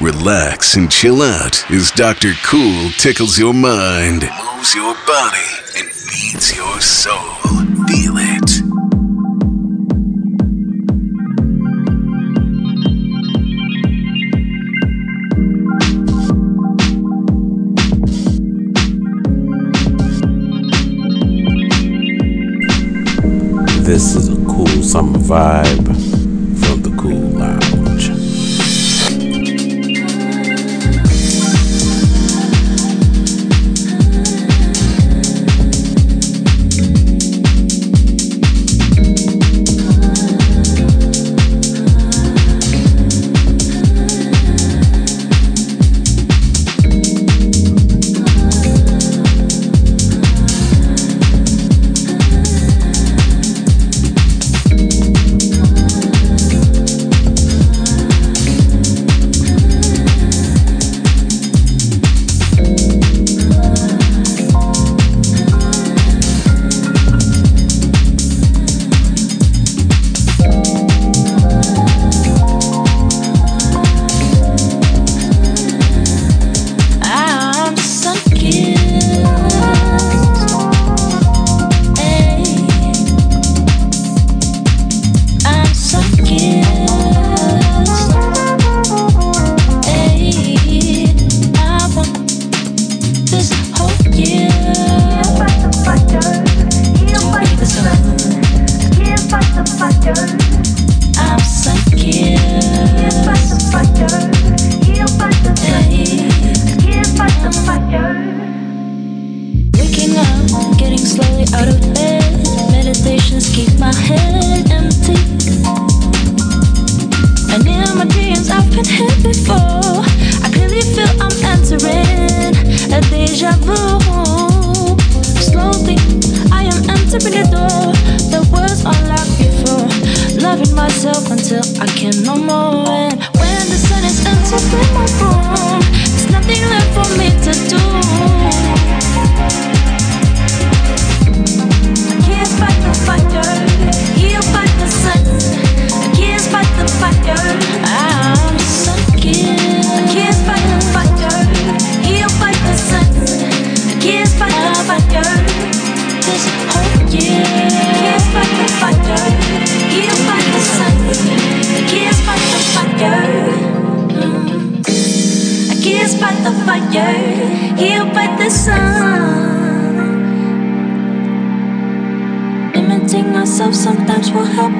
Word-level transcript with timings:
relax, 0.00 0.76
and 0.76 0.90
chill 0.90 1.22
out 1.22 1.70
as 1.70 1.90
Dr. 1.90 2.32
KEWL 2.44 2.90
tickles 2.98 3.38
your 3.38 3.54
mind, 3.54 4.22
moves 4.22 4.74
your 4.74 4.94
body, 5.06 5.38
and 5.76 5.90
feeds 5.90 6.54
your 6.56 6.80
soul. 6.80 7.16
Feel 7.88 8.16
it. 8.18 8.62
This 23.84 24.14
is 24.14 24.28
a 24.28 24.36
KEWL 24.36 24.82
summer 24.82 25.18
vibe 25.18 26.11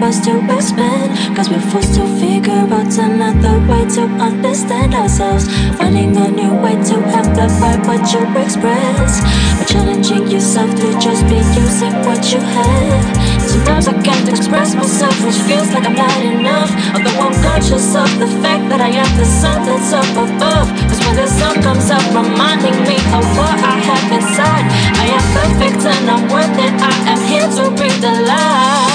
us 0.03 0.21
to 0.27 0.35
expand. 0.51 1.37
Cause 1.37 1.49
we're 1.49 1.63
forced 1.71 1.95
to 1.95 2.05
figure 2.19 2.67
out 2.75 2.93
another 2.99 3.57
way 3.71 3.87
to 3.97 4.03
understand 4.19 4.95
ourselves. 4.95 5.47
Finding 5.79 6.17
a 6.17 6.29
new 6.29 6.53
way 6.63 6.75
to 6.91 6.97
amplify 7.19 7.77
what 7.87 8.03
you 8.13 8.23
express. 8.43 9.23
But 9.59 9.67
challenging 9.69 10.27
yourself 10.29 10.71
to 10.75 10.89
just 10.99 11.23
be 11.31 11.39
using 11.55 11.95
what 12.07 12.21
you 12.33 12.41
have. 12.41 13.05
Sometimes 13.43 13.87
I 13.89 13.95
can't 14.03 14.29
express 14.29 14.75
myself, 14.75 15.15
which 15.25 15.39
feels 15.47 15.71
like 15.73 15.87
I'm 15.87 15.95
not 15.95 16.21
enough. 16.25 16.71
Although 16.95 17.19
I'm 17.23 17.37
conscious 17.43 17.95
of 17.95 18.11
the 18.19 18.31
fact 18.43 18.69
that 18.71 18.81
I 18.81 18.91
am 18.91 19.11
the 19.17 19.29
sun 19.41 19.59
that's 19.67 19.93
up 19.93 20.11
above. 20.19 20.67
Cause 20.89 21.01
when 21.07 21.17
the 21.17 21.29
sun 21.29 21.63
comes 21.63 21.91
up, 21.91 22.05
reminding 22.11 22.79
me 22.91 22.99
of 23.15 23.25
what 23.39 23.57
I 23.63 23.77
have 23.89 24.07
inside. 24.19 24.67
I 24.99 25.07
am 25.17 25.25
perfect 25.39 25.81
and 25.87 26.05
I'm 26.11 26.25
worth 26.33 26.59
it. 26.59 26.75
I 26.91 26.95
am 27.13 27.21
here 27.31 27.49
to 27.59 27.65
bring 27.77 27.97
the 28.01 28.15
light. 28.27 28.92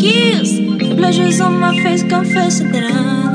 The 0.00 0.94
pleasures 0.96 1.42
on 1.42 1.60
my 1.60 1.76
face, 1.82 2.02
confessing 2.02 2.72
that 2.72 2.84
I'm. 2.84 3.29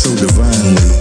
So 0.00 0.16
divinely. 0.16 0.99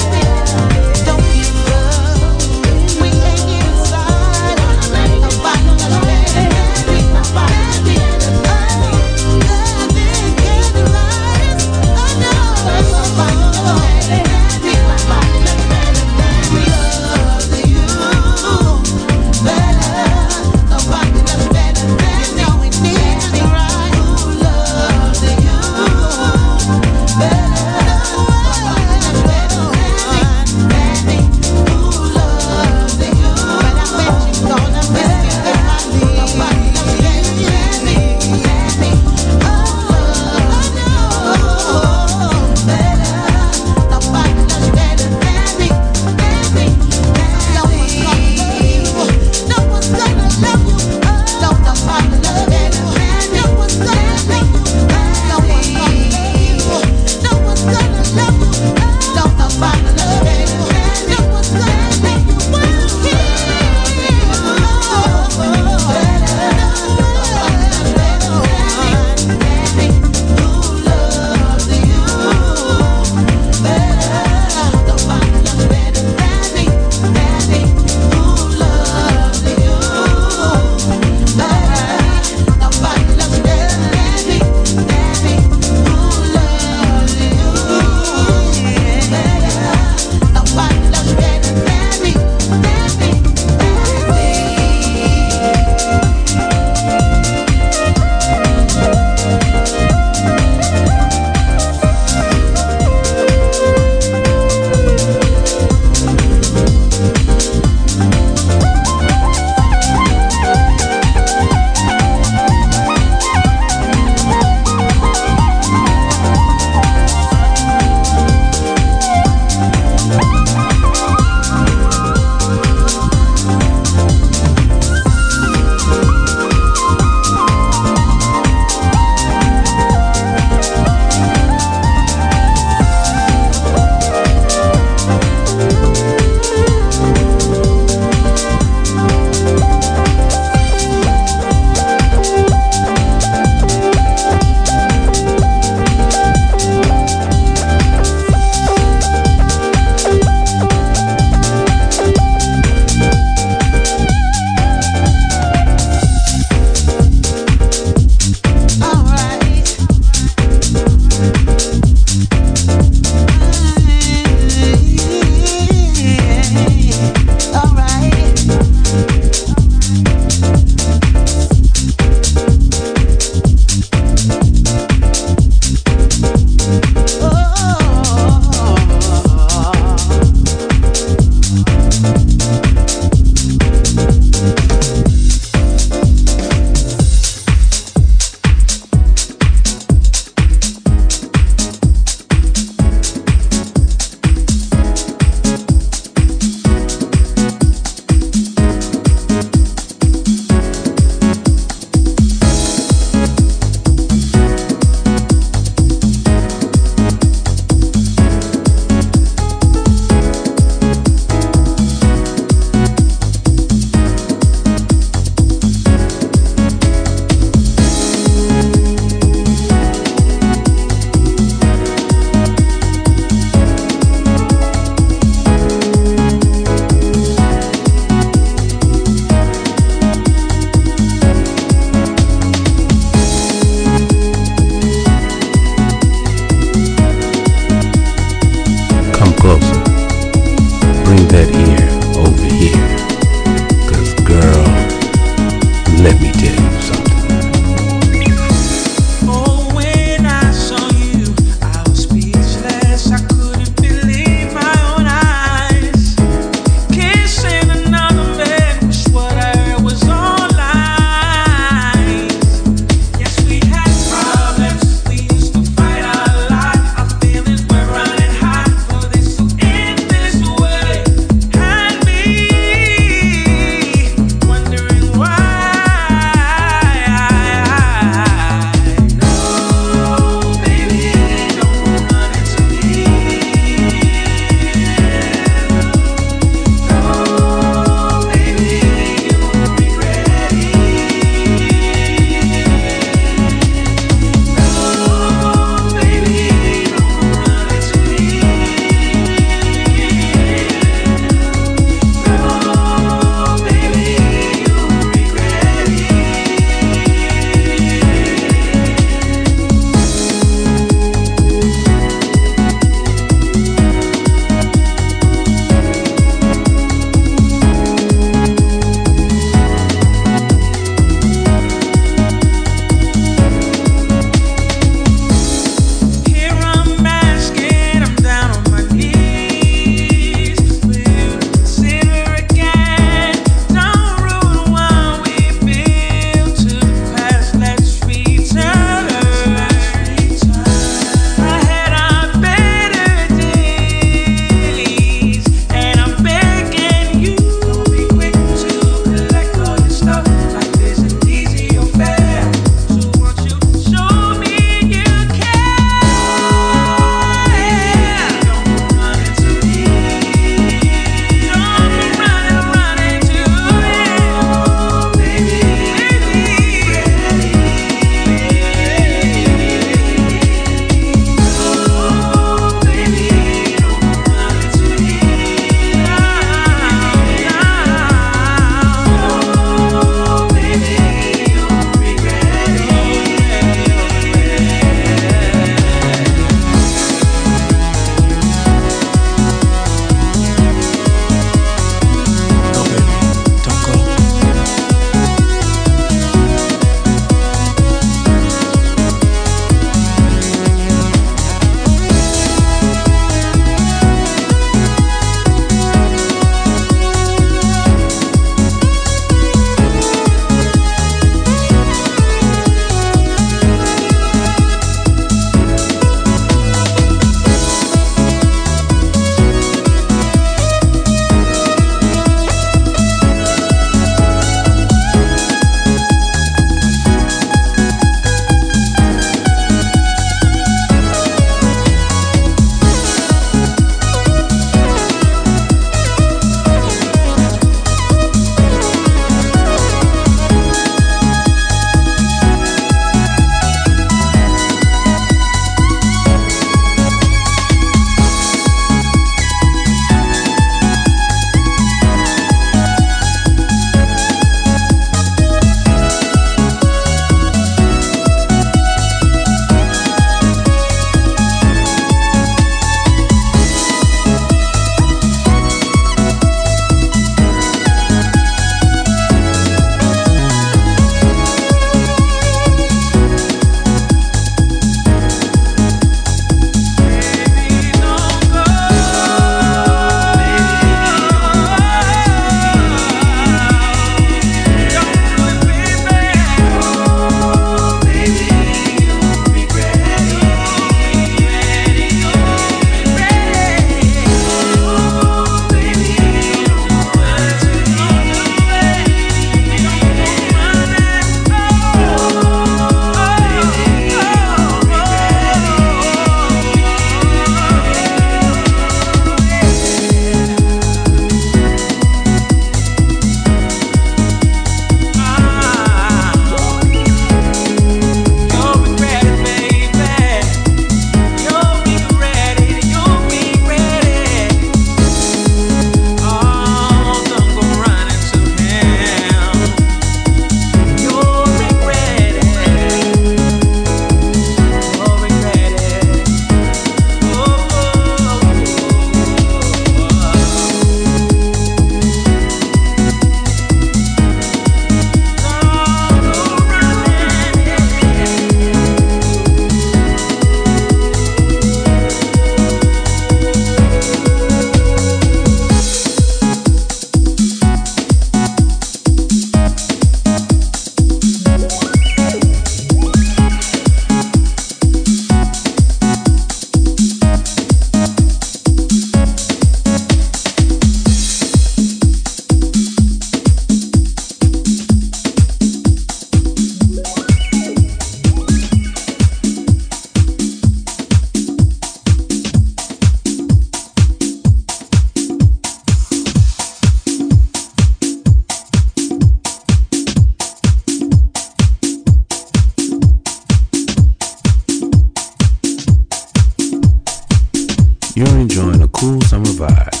You're 598.13 598.27
enjoying 598.39 598.81
a 598.81 598.87
KEWL 598.89 599.23
summer 599.23 599.45
vibe. 599.45 600.00